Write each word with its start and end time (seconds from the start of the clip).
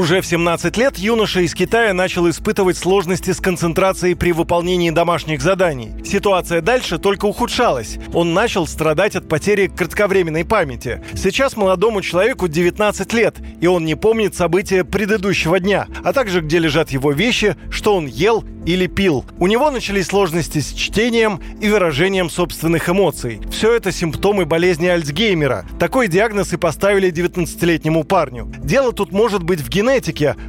Уже 0.00 0.22
в 0.22 0.26
17 0.26 0.78
лет 0.78 0.96
юноша 0.96 1.40
из 1.40 1.52
Китая 1.52 1.92
начал 1.92 2.26
испытывать 2.30 2.78
сложности 2.78 3.32
с 3.32 3.36
концентрацией 3.38 4.14
при 4.14 4.32
выполнении 4.32 4.88
домашних 4.88 5.42
заданий. 5.42 5.92
Ситуация 6.06 6.62
дальше 6.62 6.96
только 6.96 7.26
ухудшалась. 7.26 7.98
Он 8.14 8.32
начал 8.32 8.66
страдать 8.66 9.14
от 9.14 9.28
потери 9.28 9.66
кратковременной 9.66 10.46
памяти. 10.46 11.04
Сейчас 11.12 11.54
молодому 11.54 12.00
человеку 12.00 12.48
19 12.48 13.12
лет, 13.12 13.36
и 13.60 13.66
он 13.66 13.84
не 13.84 13.94
помнит 13.94 14.34
события 14.34 14.84
предыдущего 14.84 15.60
дня, 15.60 15.86
а 16.02 16.14
также 16.14 16.40
где 16.40 16.60
лежат 16.60 16.88
его 16.88 17.12
вещи, 17.12 17.56
что 17.70 17.94
он 17.94 18.06
ел 18.06 18.42
или 18.64 18.86
пил. 18.86 19.26
У 19.38 19.46
него 19.46 19.70
начались 19.70 20.06
сложности 20.06 20.60
с 20.60 20.72
чтением 20.72 21.40
и 21.60 21.68
выражением 21.68 22.30
собственных 22.30 22.88
эмоций. 22.88 23.40
Все 23.50 23.74
это 23.74 23.92
симптомы 23.92 24.46
болезни 24.46 24.86
Альцгеймера. 24.86 25.66
Такой 25.78 26.08
диагноз 26.08 26.54
и 26.54 26.56
поставили 26.56 27.12
19-летнему 27.12 28.04
парню. 28.04 28.50
Дело 28.58 28.92
тут 28.92 29.12
может 29.12 29.42
быть 29.42 29.60
в 29.60 29.68
генетике, 29.68 29.89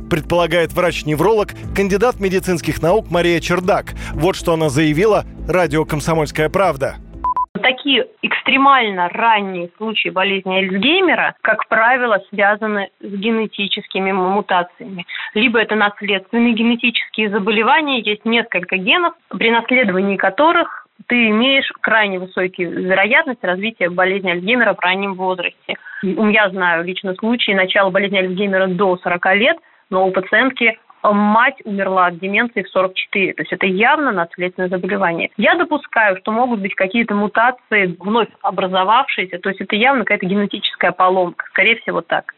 предполагает 0.09 0.71
врач-невролог, 0.71 1.49
кандидат 1.75 2.19
медицинских 2.19 2.81
наук 2.81 3.09
Мария 3.09 3.39
Чердак. 3.39 3.93
Вот 4.13 4.35
что 4.35 4.53
она 4.53 4.69
заявила 4.69 5.25
радио 5.47 5.83
«Комсомольская 5.83 6.47
правда». 6.49 6.97
Такие 7.53 8.07
экстремально 8.21 9.09
ранние 9.09 9.69
случаи 9.77 10.09
болезни 10.09 10.55
Альцгеймера, 10.55 11.35
как 11.41 11.67
правило, 11.67 12.21
связаны 12.29 12.89
с 12.99 13.13
генетическими 13.13 14.11
мутациями. 14.11 15.05
Либо 15.33 15.59
это 15.59 15.75
наследственные 15.75 16.53
генетические 16.53 17.29
заболевания, 17.29 18.01
есть 18.01 18.25
несколько 18.25 18.77
генов, 18.77 19.13
при 19.29 19.49
наследовании 19.49 20.17
которых 20.17 20.87
ты 21.07 21.29
имеешь 21.29 21.69
крайне 21.81 22.19
высокую 22.19 22.83
вероятность 22.83 23.43
развития 23.43 23.89
болезни 23.89 24.29
Альцгеймера 24.29 24.73
в 24.73 24.79
раннем 24.79 25.15
возрасте. 25.15 25.77
Я 26.01 26.49
знаю 26.49 26.83
лично 26.83 27.15
случаи 27.15 27.51
начала 27.51 27.89
болезни 27.89 28.17
Альцгеймера 28.17 28.67
до 28.67 28.97
40 28.97 29.35
лет, 29.35 29.57
но 29.89 30.07
у 30.07 30.11
пациентки 30.11 30.77
мать 31.03 31.55
умерла 31.63 32.07
от 32.07 32.19
деменции 32.19 32.61
в 32.63 32.69
44. 32.69 33.33
То 33.33 33.41
есть 33.41 33.53
это 33.53 33.65
явно 33.65 34.11
наследственное 34.11 34.69
заболевание. 34.69 35.31
Я 35.37 35.55
допускаю, 35.55 36.17
что 36.17 36.31
могут 36.31 36.59
быть 36.59 36.75
какие-то 36.75 37.15
мутации 37.15 37.95
вновь 37.99 38.29
образовавшиеся. 38.41 39.39
То 39.39 39.49
есть 39.49 39.61
это 39.61 39.75
явно 39.75 40.03
какая-то 40.03 40.27
генетическая 40.27 40.91
поломка. 40.91 41.45
Скорее 41.49 41.77
всего 41.77 42.01
так. 42.01 42.33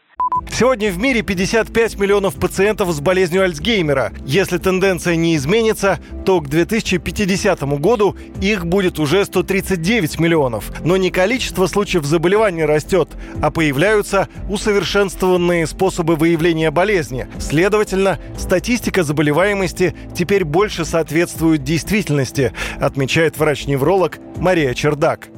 Сегодня 0.56 0.92
в 0.92 0.98
мире 1.00 1.22
55 1.22 1.98
миллионов 1.98 2.38
пациентов 2.38 2.88
с 2.90 3.00
болезнью 3.00 3.42
Альцгеймера. 3.42 4.12
Если 4.24 4.58
тенденция 4.58 5.16
не 5.16 5.34
изменится, 5.34 5.98
то 6.24 6.40
к 6.40 6.48
2050 6.48 7.62
году 7.80 8.14
их 8.40 8.64
будет 8.64 9.00
уже 9.00 9.24
139 9.24 10.20
миллионов. 10.20 10.70
Но 10.84 10.96
не 10.96 11.10
количество 11.10 11.66
случаев 11.66 12.04
заболевания 12.04 12.66
растет, 12.66 13.08
а 13.42 13.50
появляются 13.50 14.28
усовершенствованные 14.48 15.66
способы 15.66 16.14
выявления 16.14 16.70
болезни. 16.70 17.26
Следовательно, 17.40 18.20
статистика 18.38 19.02
заболеваемости 19.02 19.92
теперь 20.14 20.44
больше 20.44 20.84
соответствует 20.84 21.64
действительности, 21.64 22.52
отмечает 22.80 23.36
врач-невролог 23.38 24.20
Мария 24.36 24.72
Чердак 24.74 25.30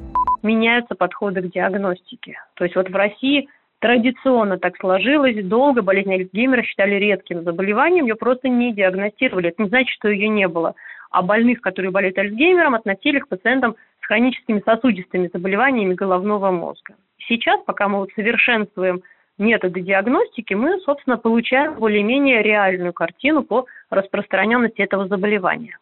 меняются 0.43 0.95
подходы 0.95 1.43
к 1.43 1.53
диагностике. 1.53 2.39
То 2.55 2.65
есть 2.65 2.77
вот 2.77 2.89
в 2.89 2.95
России 2.95 3.49
Традиционно 3.81 4.59
так 4.59 4.77
сложилось, 4.79 5.45
долго 5.45 5.83
болезнь 5.83 6.13
Альцгеймера 6.13 6.63
считали 6.63 6.95
редким 6.95 7.43
заболеванием, 7.43 8.07
ее 8.07 8.15
просто 8.15 8.49
не 8.49 8.73
диагностировали. 8.73 9.51
Это 9.51 9.63
не 9.63 9.69
значит, 9.69 9.91
что 9.91 10.09
ее 10.09 10.29
не 10.29 10.49
было. 10.49 10.75
А 11.11 11.23
больных, 11.23 11.61
которые 11.61 11.91
болеют 11.91 12.17
Альцгеймером, 12.19 12.75
относили 12.75 13.19
к 13.19 13.29
пациентам 13.29 13.77
с 14.01 14.07
хроническими 14.07 14.63
сосудистыми 14.65 15.31
заболеваниями 15.33 15.95
головного 15.95 16.51
мозга. 16.51 16.95
Сейчас, 17.29 17.61
пока 17.65 17.89
мы 17.89 17.99
вот 17.99 18.11
совершенствуем 18.15 19.03
методы 19.37 19.83
диагностики, 19.83 20.55
мы, 20.55 20.81
собственно, 20.81 21.19
получаем 21.19 21.75
более-менее 21.75 22.43
реальную 22.43 22.95
картину 22.95 23.43
по 23.43 23.67
распространенности 23.91 24.81
этого 24.81 25.07
заболевания. 25.07 25.79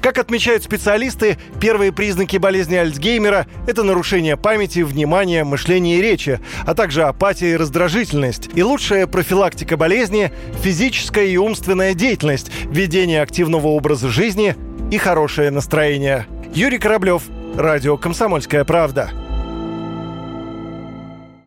Как 0.00 0.18
отмечают 0.18 0.62
специалисты, 0.62 1.36
первые 1.60 1.90
признаки 1.90 2.36
болезни 2.36 2.76
Альцгеймера– 2.76 3.46
это 3.66 3.82
нарушение 3.82 4.36
памяти, 4.36 4.80
внимания, 4.80 5.42
мышления 5.42 5.98
и 5.98 6.00
речи, 6.00 6.38
а 6.64 6.74
также 6.74 7.02
апатия 7.02 7.52
и 7.52 7.56
раздражительность. 7.56 8.48
И 8.54 8.62
лучшая 8.62 9.08
профилактика 9.08 9.76
болезни– 9.76 10.30
физическая 10.62 11.24
и 11.24 11.36
умственная 11.36 11.94
деятельность, 11.94 12.52
ведение 12.66 13.20
активного 13.20 13.66
образа 13.66 14.08
жизни 14.08 14.54
и 14.92 14.98
хорошее 14.98 15.50
настроение. 15.50 16.26
Юрий 16.54 16.78
Кораблев, 16.78 17.24
Радио 17.56 17.96
«Комсомольская 17.96 18.64
правда». 18.64 19.10